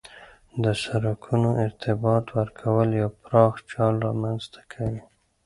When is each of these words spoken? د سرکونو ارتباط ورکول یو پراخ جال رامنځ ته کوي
د 0.63 0.65
سرکونو 0.83 1.49
ارتباط 1.65 2.25
ورکول 2.37 2.89
یو 3.01 3.09
پراخ 3.21 3.53
جال 3.71 3.95
رامنځ 4.05 4.41
ته 4.53 4.61
کوي 4.71 5.01